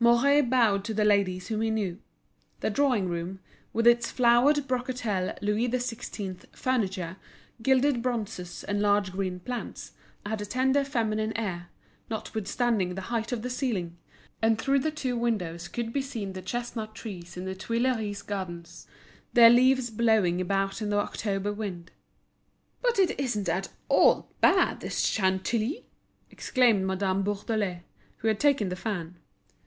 Mouret 0.00 0.40
bowed 0.48 0.84
to 0.86 0.94
the 0.94 1.04
ladies 1.04 1.48
whom 1.48 1.60
he 1.60 1.68
knew. 1.68 1.98
The 2.60 2.70
drawing 2.70 3.10
room, 3.10 3.40
with 3.74 3.86
its 3.86 4.10
flowered 4.10 4.66
brocatel 4.66 5.34
Louis 5.42 5.68
XVI. 5.68 6.46
furniture, 6.52 7.18
gilded 7.60 8.00
bronzes 8.00 8.64
and 8.64 8.80
large 8.80 9.12
green 9.12 9.38
plants, 9.40 9.92
had 10.24 10.40
a 10.40 10.46
tender 10.46 10.82
feminine 10.82 11.36
air, 11.36 11.68
notwithstanding 12.08 12.94
the 12.94 13.02
height 13.12 13.32
of 13.32 13.42
the 13.42 13.50
ceiling; 13.50 13.98
and 14.40 14.58
through 14.58 14.78
the 14.78 14.90
two 14.90 15.14
windows 15.14 15.68
could 15.68 15.92
be 15.92 16.00
seen 16.00 16.32
the 16.32 16.40
chestnut 16.40 16.94
trees 16.94 17.36
in 17.36 17.44
the 17.44 17.54
Tuileries 17.54 18.22
Gardens, 18.22 18.86
their 19.34 19.50
leaves 19.50 19.90
blowing 19.90 20.40
about 20.40 20.80
in 20.80 20.88
the 20.88 20.96
October 20.96 21.52
wind. 21.52 21.90
"But 22.80 22.98
it 22.98 23.20
isn't 23.20 23.50
at 23.50 23.68
all 23.90 24.30
bad, 24.40 24.80
this 24.80 25.00
Chantilly!" 25.02 25.84
exclaimed 26.30 26.86
Madame 26.86 27.22
Bourdelais, 27.22 27.82
who 28.16 28.28
had 28.28 28.40
taken 28.40 28.70
the 28.70 28.74
fan. 28.76 29.16